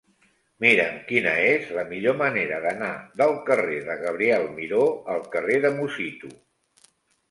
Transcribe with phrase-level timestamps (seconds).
[0.63, 2.89] Mira'm quina és la millor manera d'anar
[3.23, 4.85] del carrer de Gabriel Miró
[5.17, 6.39] al carrer de Musitu.